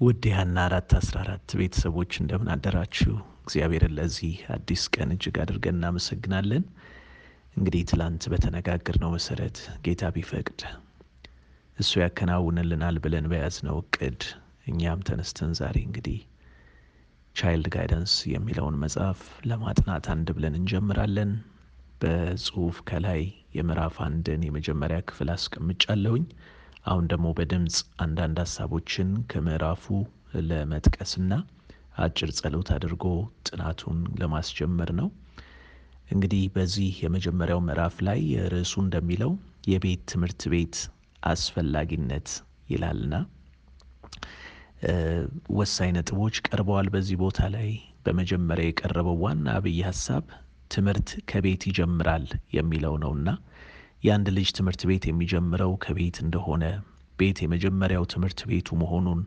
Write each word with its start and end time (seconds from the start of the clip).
ውድ 0.00 0.24
የሀና 0.28 0.56
አራት 0.66 0.90
አስራ 0.98 1.16
አራት 1.22 1.48
ቤተሰቦች 1.60 2.12
እንደምን 2.20 2.48
አደራችሁ? 2.52 3.12
እግዚአብሔርን 3.40 3.94
ለዚህ 3.96 4.34
አዲስ 4.54 4.82
ቀን 4.94 5.08
እጅግ 5.14 5.36
አድርገን 5.42 5.76
እናመሰግናለን። 5.78 6.64
እንግዲህ 7.56 7.82
ትላንት 7.90 8.24
በተነጋገርነው 8.32 9.10
መሰረት 9.14 9.56
ጌታ 9.86 10.10
ቢፈቅድ 10.16 10.60
እሱ 11.78 11.90
ያከናውንልናል 12.02 12.98
ብለን 13.04 13.26
በያዝነው 13.32 13.78
እቅድ 13.82 14.20
እኛም 14.66 15.02
ተነስተን 15.08 15.52
ዛሬ 15.60 15.76
እንግዲህ 15.84 16.20
Child 17.36 17.68
Guidance 17.74 18.14
የሚለውን 18.32 18.78
መጽሐፍ 18.84 19.20
ለማጥናት 19.50 20.06
አንድ 20.14 20.30
ብለን 20.36 20.58
እንጀምራለን። 20.60 21.32
በጽሁፍ 22.00 22.78
ከላይ 22.88 23.22
የምዕራፍ 23.56 23.98
አንድን 24.06 24.46
የመጀመሪያ 24.46 25.00
ክፍል 25.08 25.30
አስቀምጫለሁኝ። 25.34 26.24
አሁን 26.84 27.04
ደግሞ 27.12 27.26
በድምፅ 27.38 27.76
አንዳንድ 27.98 28.36
ሀሳቦችን 28.42 29.08
ከምዕራፉ 29.30 29.84
ለመጥቀስና 30.48 31.32
አጭር 31.98 32.30
ጸሎት 32.38 32.68
አድርጎ 32.74 33.04
ጥናቱን 33.48 33.98
ለማስጀመር 34.20 34.90
ነው። 35.00 35.08
እንግዲህ 36.10 36.42
በዚህ 36.54 36.92
የመጀመሪያው 37.04 37.60
ምዕራፍ 37.64 37.96
ላይ 38.08 38.20
ርዕሱ 38.52 38.74
እንደሚለው 38.84 39.32
የቤት 39.68 40.02
ትምህርት 40.12 40.42
ቤት 40.52 40.76
አስፈላጊነት 41.22 42.28
ይላልና 42.70 43.14
ወሳኝ 45.58 45.90
ነጥቦች 45.96 46.36
ቀርበዋል። 46.46 46.88
በዚህ 46.94 47.16
ቦታ 47.22 47.40
ላይ 47.54 47.70
በመጀመሪያ 48.04 48.66
የቀረበው 48.68 49.16
ዋና 49.24 49.48
አብይ 49.56 49.78
ሀሳብ 49.88 50.24
ትምህርት 50.70 51.10
ከቤት 51.30 51.62
ይጀምራል 51.68 52.26
የሚለው 52.56 52.94
ነውና 53.04 53.28
የአንድ 54.02 54.28
ልጅ 54.36 54.48
ትምህርት 54.58 54.82
ቤት 54.90 55.04
የሚጀምረው 55.08 55.72
ከቤት 55.84 56.16
እንደሆነ 56.24 56.64
ቤት 57.18 57.38
የመጀመሪያው 57.44 58.04
ትምህርት 58.12 58.40
ቤቱ 58.50 58.76
መሆኑን 58.82 59.20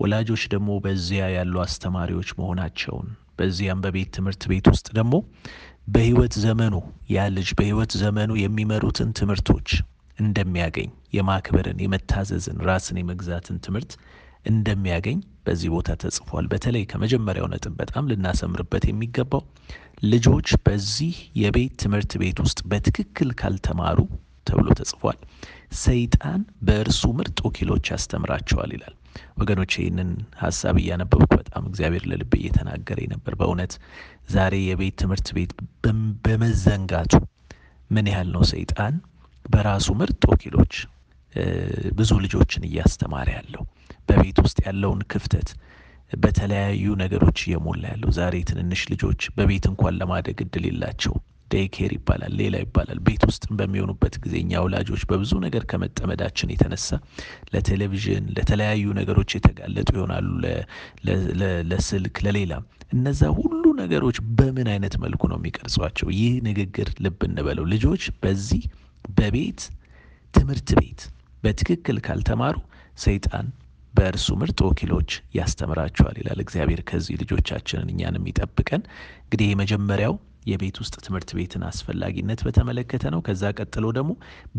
ወላጆች 0.00 0.42
ደግሞ 0.52 0.70
በዚያ 0.84 1.24
ያሉ 1.36 1.54
አስተማሪዎች 1.64 2.28
መሆናቸውን 2.38 3.08
በዚያም 3.38 3.82
በቤት 3.84 4.10
ትምህርት 4.16 4.42
ቤት 4.50 4.66
ውስጥ 4.72 4.86
ደግሞ 4.98 5.14
በሕይወት 5.88 6.34
ዘመኑ 6.44 6.74
ያ 7.10 7.24
ልጅ 7.36 7.48
በሕይወት 7.58 7.92
ዘመኑ 8.02 8.32
የሚመሩትን 8.42 9.10
ትምህርቶች 9.20 9.68
እንደሚያገኝ 10.18 10.90
የማክበርን፣ 11.12 11.78
የመታዘዝን፣ 11.84 12.58
ራስን 12.68 12.98
የመግዛትን 13.00 13.56
ትምህርት 13.58 13.92
እንደሚያገኝ 14.44 15.18
በዚህ 15.46 15.68
ቦታ 15.74 15.90
ተጽፏል። 16.02 16.46
በተለይ 16.52 16.84
ከመጀመሪያው 16.90 17.46
ነጥብ 17.52 17.74
በጣም 17.80 18.08
ልናሰምርበት 18.10 18.84
የሚገባው 18.88 19.42
ልጆች 20.04 20.48
በዚህ 20.66 21.14
የቤት 21.40 21.74
ትምህርት 21.82 22.12
ቤት 22.22 22.38
ውስጥ 22.44 22.60
በትክክል 22.70 23.30
ካልተማሩ 23.40 23.98
ተብሎ 24.46 24.68
ተጽፏል፣ 24.78 25.18
ሰይጣን 25.82 26.40
በእርሱ 26.66 27.02
ምርጥ 27.18 27.38
ወኪሎች 27.46 27.84
ያስተምራቸዋል 27.92 28.70
ይላል። 28.76 28.94
ወገኖች 29.40 29.72
ይህንን 29.78 30.10
ሀሳብ 30.40 30.76
እያነበብኩ 30.82 31.30
በጣም 31.34 31.64
እግዚአብሔር 31.70 32.04
ለልቤ 32.10 32.32
እየተናገረ 32.40 32.98
ነበር። 33.12 33.34
በእውነት 33.40 33.72
ዛሬ 34.30 34.54
የቤት 34.64 34.96
ትምህርት 35.02 35.28
ቤት 35.36 35.52
በመዘንጋቱ 36.26 37.12
ምን 37.90 38.06
ያህል 38.12 38.28
ነው 38.34 38.42
ሰይጣን 38.52 38.94
በራሱ 39.44 39.88
ምርጥ 40.00 40.22
ወኪሎች 40.32 40.74
ብዙ 41.98 42.10
ልጆችን 42.24 42.66
እያስተማረ 42.68 43.28
ያለው 43.36 43.62
በቤት 44.08 44.38
ውስጥ 44.44 44.58
ያለውን 44.66 45.02
ክፍተት 45.12 45.50
በተለያዩ 46.12 46.86
ነገሮች 47.02 47.38
እየሞላ 47.44 47.82
ያለው 47.92 48.10
ዛሬ 48.16 48.34
ትንንሽ 48.48 48.80
ልጆች 48.92 49.20
በቤት 49.36 49.66
እንኳን 49.70 49.98
ለማደግ 50.00 50.40
እድል 50.44 50.64
የላቸው። 50.68 51.14
ዴይኬር 51.50 51.92
ይባላል፣ 51.96 52.32
ሌላ 52.40 52.54
ይባላል። 52.62 52.98
ቤት 53.06 53.22
ውስጥ 53.28 53.44
በሚሆኑበት 53.58 54.14
ጊዜ 54.22 54.34
እኛ 54.40 54.60
ወላጆች 54.64 55.02
በብዙ 55.10 55.32
ነገር 55.44 55.62
ከመጠመዳችን 55.70 56.52
የተነሳ 56.52 56.88
ለቴሌቪዥን፣ 57.52 58.26
ለተለያዩ 58.36 58.84
ነገሮች 59.00 59.30
የተጋለጡ 59.36 59.88
ይሆናሉ፣ 59.96 60.28
ለስልክ፣ 61.70 62.18
ለሌላም። 62.26 62.64
እነዛ 62.94 63.22
ሁሉ 63.38 63.64
ነገሮች 63.82 64.16
በምን 64.38 64.68
አይነት 64.72 64.94
መልኩ 65.04 65.22
ነው 65.30 65.38
የሚቀርጿቸው? 65.40 66.08
ይህ 66.18 66.32
ንግግር 66.48 66.88
ልብ 67.04 67.20
እንበለው። 67.28 67.66
ልጆች 67.74 68.04
በዚህ 68.22 68.64
በቤት 69.14 69.60
ትምህርት 70.34 70.70
ቤት 70.78 71.00
በትክክል 71.42 71.96
ካልተማሩ 72.06 72.56
ሰይጣን 72.98 73.46
በእርሱ 73.94 74.28
ምርጥ 74.40 74.58
ወኪሎች 74.66 75.10
ያስተምራቸዋል 75.38 76.16
ይላል 76.20 76.38
እግዚአብሔር። 76.44 76.80
ከዚህ 76.90 77.16
ልጆቻችንን 77.22 77.88
እኛንም 77.94 78.28
ይጠብቀን። 78.30 78.82
እንግዲህ 79.24 79.48
የመጀመሪያው 79.50 80.14
የቤት 80.46 80.76
ውስጥ 80.82 80.94
ትምህርት 81.04 81.30
ቤትን 81.38 81.62
አስፈላጊነት 81.68 82.40
በተመለከተ 82.46 83.04
ነው። 83.14 83.20
ከዛ 83.26 83.52
ቀጥሎ 83.58 83.84
ደግሞ 83.98 84.12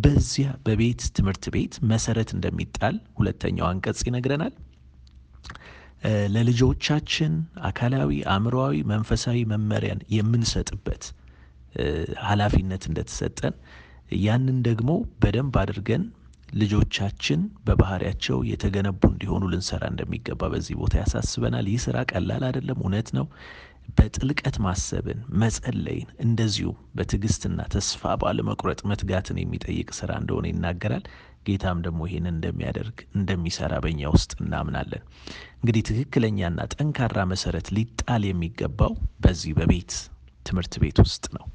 በዚያ 0.03 0.49
በቤት 0.65 1.01
ትምህርት 1.17 1.45
ቤት 1.55 1.73
መሰረት 1.91 2.29
እንደሚጣል 2.35 2.97
ሁለተኛው 3.17 3.67
አንቀጽ 3.71 4.01
ይነግረናል። 4.09 4.53
ለልጆቻችን 6.33 7.33
አካላዊ፣ 7.67 8.11
አእምሮዊ፣ 8.31 8.77
መንፈሳዊ 8.89 9.39
መመሪያን 9.51 10.01
የምንሰጥበት 10.15 11.03
ኃላፊነት 12.25 12.83
እንደተሰጠን 12.89 13.55
ያንን 14.23 14.57
ደግሞ 14.67 14.89
በደንብ 15.21 15.55
አድርገን 15.61 16.03
ልጆቻችን 16.53 17.41
በባህሪያቸው 17.65 18.37
የተገነቡ 18.49 19.01
እንዲሆኑ 19.11 19.43
ልንሰራ 19.51 19.83
እንደሚገባ 19.91 20.49
በዚህ 20.53 20.75
ቦታ 20.81 20.93
ያሳስበናል። 21.01 21.67
ይህ 21.71 21.81
ስራ 21.85 21.97
ቀላል 22.11 22.43
አይደለም፣ 22.47 22.81
እውነት 22.83 23.09
ነው። 23.17 23.25
በጥልቀት 23.97 24.57
ማሰብን፣ 24.65 25.19
መጸለይን፣ 25.41 26.09
እንደዚሁም 26.25 26.77
በትዕግስትና 26.97 27.59
ተስፋ 27.73 28.13
ባለመቁረጥ 28.21 28.79
መትጋትን 28.91 29.39
የሚጠይቅ 29.41 29.89
ስራ 29.99 30.11
እንደሆነ 30.21 30.47
ይናገራል። 30.51 31.03
ጌታም 31.47 31.79
ደግሞ 31.85 32.01
ይህን 32.07 32.27
እንደሚያደርግ 32.31 32.97
እንደሚሰራ 33.17 33.73
በእኛ 33.83 34.11
ውስጥ 34.13 34.31
እናምናለን። 34.43 35.03
እንግዲህ 35.57 35.83
ትክክለኛና 35.89 36.67
ጠንካራ 36.75 37.25
መሰረት 37.33 37.67
ሊጣል 37.77 38.23
የሚገባው 38.29 38.93
በዚህ 39.25 39.53
በቤት 39.59 39.93
ትምህርት 40.45 40.73
ቤት 40.83 40.97
ውስጥ 41.03 41.25
ነው። 41.37 41.45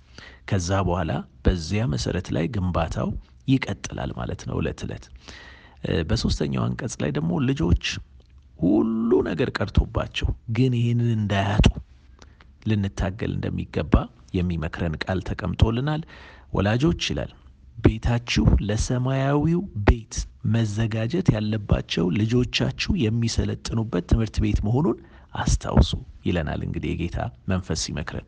ከዛ 0.51 0.71
በኋላ 0.87 1.13
በዚያ 1.47 1.83
መሰረት 1.95 2.29
ላይ 2.37 2.47
ግንባታው 2.55 3.09
ይቀጥላል 3.49 4.11
ማለት 4.19 4.41
ነው 4.49 4.57
እለት 4.61 4.81
እለት። 4.87 5.05
በሶስተኛው 6.09 6.63
አንቀጽ 6.65 6.95
ላይ 7.03 7.11
ደግሞ 7.19 7.33
ልጆች 7.49 7.85
ሁሉ 8.59 9.11
ነገር 9.29 9.49
ቀርቶባቸው 9.59 10.29
ግን 10.51 10.73
ይህንን 10.79 11.11
እንዳያጡ 11.19 11.67
ልንታገል 12.69 13.33
እንደሚገባ 13.37 13.95
የሚመክረን 14.35 14.97
ቃል 15.05 15.21
ተቀምጦልናል። 15.29 16.03
ወላጆች 16.53 17.03
ይላል 17.13 17.31
ቤታችሁ 17.77 18.47
ለሰማያዊው 18.69 19.61
ቤት 19.89 20.15
መዘጋጀት 20.55 21.29
ያለባቸው 21.35 22.07
ልጆቻችሁ 22.19 22.93
የሚሰለጥኑበት 23.05 24.05
ትምህርት 24.11 24.37
ቤት 24.45 24.61
መሆኑን 24.67 24.99
አስታውሱ 25.39 25.91
ይለናል። 26.25 26.61
እንግዲህ 26.67 26.91
የጌታ 26.93 27.19
መንፈስ 27.49 27.81
ሲመክረን 27.85 28.27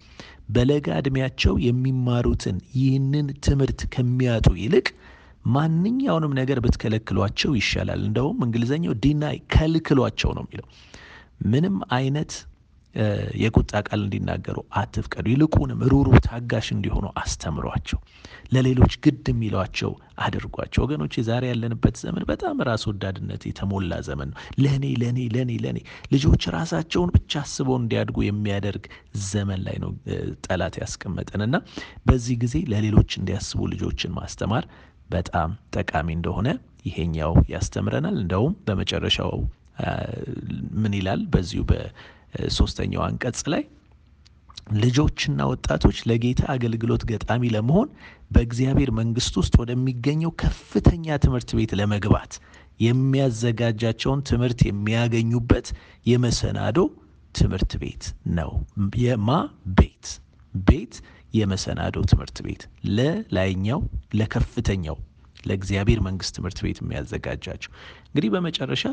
በለጋ 0.49 0.87
ዕድሜያቸው 1.01 1.55
የሚማሩትን 1.67 2.57
ይህንን 2.79 3.27
ትምህርት 3.47 3.81
ከሚያጡ 3.95 4.49
ይልቅ 4.63 4.87
ማንኛውንም 5.47 6.33
ነገር 6.39 6.59
ብትከለክሏቸው 6.61 7.53
ይሻላል። 7.61 8.01
እንደውም 8.07 8.39
እንግሊዘኛው 8.47 8.95
ዲናይ 9.05 9.37
ከልክሏቸው 9.55 10.33
ነው 10.37 10.45
የሚለው። 10.47 10.67
ምንም 11.47 11.77
አይነት 11.93 12.33
የቁጣ 13.41 13.73
ቃል 13.87 14.01
እንዲናገሩ 14.05 14.59
አትፍቀዱ። 14.79 15.27
ይልቁንም 15.33 15.81
ሩሩ፣ 15.91 16.09
ታጋሽ 16.27 16.69
እንዲሆኑ 16.75 17.07
አስተምሯቸው። 17.21 17.99
ለሌሎች 18.55 18.95
ግድ 19.05 19.27
የሚሏቸው 19.33 19.93
አድርጓቸው። 20.25 20.81
ወገኖች 20.85 21.15
ዛሬ 21.29 21.45
ያለንበት 21.51 21.97
ዘመን 22.03 22.25
በጣም 22.31 22.57
ራስ 22.69 22.85
ወዳድነት 22.91 23.43
የተሞላ 23.49 24.01
ዘመን 24.09 24.31
ነው። 24.33 24.39
ለእኔ 24.65 24.85
ለእኔ 25.03 25.21
ለእኔ 25.35 25.53
ለእኔ 25.65 25.79
ልጆች 26.15 26.45
ራሳቸውን 26.57 27.13
ብቻ 27.17 27.33
አስበው 27.45 27.79
እንዲያድጉ 27.81 28.19
የሚያደርግ 28.27 28.85
ዘመን 29.29 29.63
ላይ 29.67 29.79
ነው 29.85 29.93
ጠላት 30.47 30.77
ያስቀመጠን 30.83 31.45
እና 31.49 31.57
በዚህ 32.07 32.37
ጊዜ 32.45 32.57
ለሌሎች 32.73 33.11
እንዲያስቡ 33.21 33.61
ልጆችን 33.75 34.15
ማስተማር 34.19 34.67
በጣም 35.11 35.51
ጠቃሚ 35.77 36.09
እንደሆነ 36.17 36.49
ይሄኛው 36.87 37.33
ያስተምረናል። 37.53 38.17
እንደውም 38.23 38.53
በመጨረሻው 38.67 39.33
ምን 40.81 40.93
ይላል? 40.97 41.21
በዚሁ 41.33 41.63
በሶስተኛው 42.35 43.03
አንቀጽ 43.07 43.41
ላይ 43.53 43.63
ልጆችና 44.77 45.41
ወጣቶች 45.51 45.99
ለጌታ 46.09 46.43
አገልግሎት 46.55 47.03
ገጣሚ 47.11 47.43
ለመሆን 47.55 47.89
በእግዚአብሔር 48.31 48.91
መንግሥት 48.99 49.35
ውስጥ 49.41 49.55
ወደሚገኘው 49.63 50.33
ከፍተኛ 50.43 51.17
ትምህርት 51.25 51.51
ቤት 51.59 51.73
ለመግባት 51.81 52.35
የሚያዘጋጃቸውን 52.81 54.21
ትምህርት 54.29 54.61
የሚያገኙበት 54.69 55.67
የመሰናዶ 56.07 56.79
ትምህርት 57.35 57.73
ቤት 57.83 58.05
ነው። 58.39 58.51
የማ 59.01 59.29
ቤት? 59.79 60.07
ቤት 60.55 60.95
የመሰናዶ 61.35 61.97
ትምህርት 62.11 62.39
ቤት። 62.47 62.63
ለላይኛው 62.97 63.81
ለከፍተኛው 64.15 64.97
ለእግዚአብሔር 65.45 66.01
መንግሥት 66.07 66.33
ትምህርት 66.37 66.59
ቤት 66.65 66.79
የሚያዘጋጃቸው። 66.83 67.71
እንግዲህ 68.09 68.31
በመጨረሻ 68.35 68.85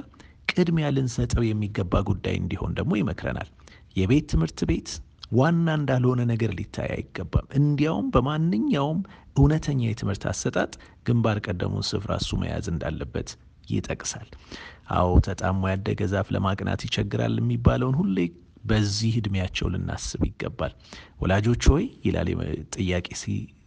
ቅድሚያ 0.51 0.87
ልንሰጠው 0.95 1.43
የሚገባ 1.47 2.01
ጉዳይ 2.09 2.35
እንዲሆን 2.41 2.71
ደግሞ 2.77 2.91
ይመክረናል። 2.99 3.49
የቤት 3.95 4.25
ትምህርት 4.31 4.59
ቤት 4.69 4.89
ዋና 5.37 5.67
እንዳልሆነ 5.79 6.21
ነገር 6.31 6.51
ሊታይ 6.57 6.89
አይገባም። 6.95 7.47
እንዲያውም 7.59 8.07
በማንኛውም 8.13 8.99
እውነተኛ 9.37 9.81
የትምህርት 9.87 10.23
አሰጣጥ 10.31 10.71
ግንባር 11.07 11.37
ቀደሙን 11.45 11.85
ስፍራ 11.89 12.11
እሱ 12.21 12.39
መያዝ 12.41 12.67
እንዳለበት 12.73 13.29
ይጠቅሳል። 13.69 14.29
አዎ 14.97 15.09
ተጣሞ 15.25 15.61
ያደገ 15.71 16.01
ዛፍ 16.11 16.27
ለማቅናት 16.35 16.81
ይቸግራል 16.87 17.33
የሚባለውን 17.41 17.97
ሁሌ 18.01 18.19
በዚህ 18.63 19.13
እድሜያቸው 19.19 19.67
ልናስብ 19.73 20.21
ይገባል። 20.27 20.71
ወላጆች 21.21 21.63
ሆይ 21.71 21.85
ይላል 22.07 22.29
ጥያቄ 22.77 23.07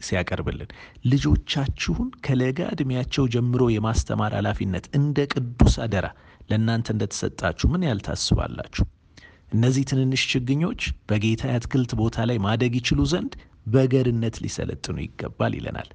ሲያቀርብልን 0.07 0.71
ልጆቻችሁን 1.13 2.09
ከለጋ 2.27 2.61
እድሜያቸው 2.75 3.25
ጀምሮ 3.35 3.63
የማስተማር 3.75 4.35
ኃላፊነት 4.39 4.87
እንደ 4.99 5.27
ቅዱስ 5.35 5.77
አደራ 5.87 6.09
ለእናንተ 6.51 6.89
እንደተሰጣችሁ 6.95 7.67
ምን 7.73 7.85
ያህል 7.87 8.01
ታስባላችሁ? 8.07 8.85
እነዚህ 9.53 9.85
ትንንሽ 9.91 10.23
ችግኞች 10.33 10.81
በጌታ 11.09 11.43
የአትክልት 11.49 11.93
ቦታ 12.01 12.27
ላይ 12.29 12.39
ማደግ 12.45 12.75
ይችሉ 12.81 13.01
ዘንድ 13.13 13.33
በገርነት 13.67 14.37
ሊሰለጥኑ 14.43 14.97
ይገባል 15.05 15.55
ይለናል። 15.59 15.89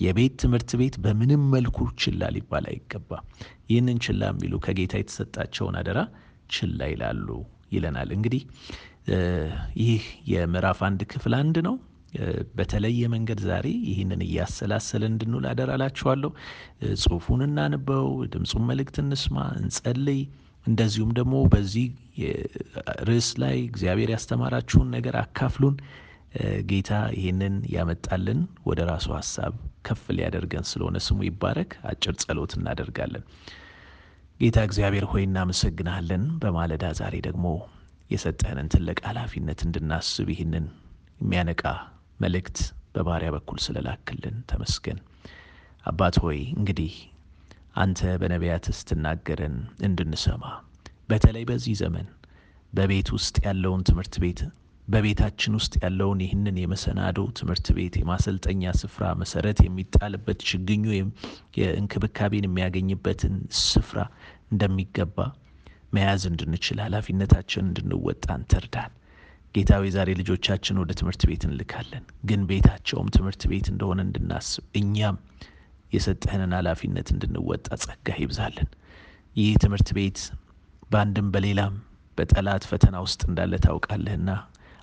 የቤት 0.00 0.34
ትምህርት 0.42 0.70
ቤት 0.80 0.94
በምንም 1.04 1.42
መልኩ 1.54 1.78
ችላ 2.02 2.30
ሊባል 2.36 2.64
አይገባም። 2.70 3.26
ይህንን 3.70 3.98
ችላ 4.04 4.30
የሚሉ 4.32 4.54
ከጌታ 4.64 4.94
የተሰጣቸውን 5.00 5.76
አደራ 5.80 5.98
ችላ 6.50 6.88
ይላሉ 6.92 7.28
ይለናል። 7.74 8.10
እንግዲህ 8.16 8.42
ይህ 9.82 10.02
የምዕራፍ 10.32 10.80
አንድ 10.88 11.00
ክፍል 11.12 11.34
አንድ 11.38 11.56
ነው። 11.66 11.76
በተለየ 12.56 13.02
መንገድ 13.12 13.40
ዛሬ 13.46 13.66
ይህንን 13.88 14.20
እያሰላሰለ 14.26 15.02
እንድንውል 15.10 15.44
አደራ 15.50 15.70
ጽሑፉን 17.02 17.42
እናንበው፣ 17.46 18.06
ድምፁን 18.32 18.64
መልእክት 18.70 18.96
እንስማ፣ 19.02 19.36
እንጸልይ። 19.60 20.20
እንደዚሁም 20.66 21.10
ደግሞ 21.18 21.34
በዚህ 21.52 21.86
ርዕስ 23.08 23.28
ላይ 23.42 23.56
እግዚአብሔር 23.68 24.10
ያስተማራችሁን 24.14 24.90
ነገር 24.96 25.16
አካፍሉን። 25.22 25.76
ጌታ 26.68 26.90
ይህንን 27.16 27.54
ያመጣልን 27.74 28.38
ወደ 28.68 28.80
ራሱ 28.90 29.06
ሀሳብ 29.16 29.54
ከፍ 29.86 30.04
ሊያደርገን 30.16 30.66
ስለሆነ 30.70 30.96
ስሙ 31.06 31.18
ይባረክ። 31.28 31.72
አጭር 31.90 32.14
ጸሎት 32.22 32.52
እናደርጋለን። 32.58 33.24
ጌታ 34.40 34.58
እግዚአብሔር 34.68 35.06
ሆይ 35.10 35.24
እናመሰግናለን። 35.28 36.22
በማለዳ 36.42 36.84
ዛሬ 37.00 37.16
ደግሞ 37.28 37.46
የሰጠህንን 38.10 38.70
ትልቅ 38.74 38.98
ኃላፊነት 39.08 39.60
እንድናስብ 39.66 40.28
ይህንን 40.34 40.64
የሚያነቃ 41.20 41.64
መልእክት 42.22 42.58
በባሪያ 42.94 43.28
በኩል 43.36 43.58
ስለላክልን 43.64 44.36
ተመስገን። 44.50 44.98
አባት 45.84 46.16
ሆይ 46.24 46.40
እንግዲህ 46.56 46.94
አንተ 47.76 48.00
በነቢያት 48.20 48.66
ስትናገረን 48.78 49.54
እንድንሰማ 49.86 50.44
በተለይ 51.10 51.44
በዚህ 51.50 51.74
ዘመን 51.80 52.08
በቤት 52.72 53.08
ውስጥ 53.16 53.36
ያለውን 53.46 53.82
ትምህርት 53.88 54.14
ቤት 54.22 54.40
በቤታችን 54.88 55.52
ውስጥ 55.58 55.74
ያለውን 55.82 56.20
ይህንን 56.24 56.56
የመሰናዶ 56.60 57.18
ትምህርት 57.38 57.66
ቤት 57.76 57.94
የማሰልጠኛ 57.98 58.72
ስፍራ 58.80 59.04
መሰረት 59.20 59.58
የሚጣልበት 59.64 60.40
ችግኙ 60.50 60.84
የእንክብካቤን 61.58 62.48
የሚያገኝበትን 62.48 63.34
ስፍራ 63.64 64.00
እንደሚገባ 64.52 65.18
መያዝ 65.92 66.22
እንድንችል 66.30 66.78
ኃላፊነታችን 66.84 67.64
እንድንወጣ 67.66 68.26
እንተርዳን። 68.38 68.92
ጌታዊ 69.54 69.84
ዛሬ 69.94 70.10
ልጆቻችን 70.18 70.78
ወደ 70.82 70.92
ትምህርት 70.98 71.22
ቤት 71.28 71.42
እንልካለን፣ 71.48 72.04
ግን 72.24 72.42
ቤታቸውም 72.50 73.08
ትምህርት 73.16 73.42
ቤት 73.50 73.66
እንደሆነ 73.72 74.00
እንድናስብ 74.06 74.64
እኛም 74.80 75.16
የሰጠህንን 75.92 76.52
ኃላፊነት 76.58 77.08
እንድንወጣ 77.14 77.66
ጸጋ 77.82 78.14
ይብዛልን። 78.22 78.68
ይህ 79.36 79.50
ትምህርት 79.62 79.90
ቤት 79.98 80.20
በአንድም 80.90 81.28
በሌላም 81.34 81.74
በጠላት 82.18 82.64
ፈተና 82.70 82.96
ውስጥ 83.04 83.20
እንዳለ 83.28 83.52
ታውቃለህና 83.66 84.30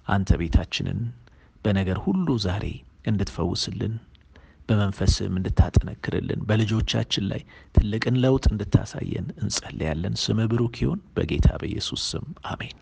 አንተ 0.07 0.37
ቤታችንን 0.41 0.99
በነገር 1.65 1.97
ሁሉ 2.05 2.37
ዛሬ 2.45 2.65
እንድትፈውስልን 3.09 3.95
በመንፈስም 4.69 5.37
እንድታጠነክርልን 5.39 6.41
በልጆቻችን 6.49 7.25
ላይ 7.31 7.41
ትልቅን 7.75 8.19
ለውጥ 8.23 8.45
እንድታሳየን 8.51 9.27
እንጸልያለን። 9.41 10.15
ስም 10.23 10.41
ብሩክ 10.51 10.77
ይሁን። 10.83 11.01
በጌታ 11.17 11.49
በኢየሱስ 11.61 12.03
ስም 12.11 12.27
አሜን። 12.45 12.77